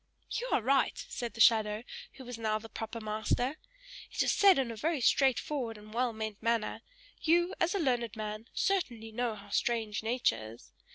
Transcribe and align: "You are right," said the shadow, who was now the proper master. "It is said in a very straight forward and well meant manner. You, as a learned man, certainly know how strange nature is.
"You 0.31 0.47
are 0.51 0.63
right," 0.63 0.97
said 1.09 1.35
the 1.35 1.39
shadow, 1.41 1.83
who 2.13 2.25
was 2.25 2.39
now 2.39 2.57
the 2.57 2.67
proper 2.69 2.99
master. 2.99 3.57
"It 4.11 4.23
is 4.23 4.31
said 4.31 4.57
in 4.57 4.71
a 4.71 4.75
very 4.75 4.99
straight 4.99 5.37
forward 5.37 5.77
and 5.77 5.93
well 5.93 6.11
meant 6.11 6.41
manner. 6.41 6.81
You, 7.21 7.53
as 7.59 7.75
a 7.75 7.79
learned 7.79 8.15
man, 8.15 8.47
certainly 8.51 9.11
know 9.11 9.35
how 9.35 9.51
strange 9.51 10.01
nature 10.01 10.53
is. 10.53 10.71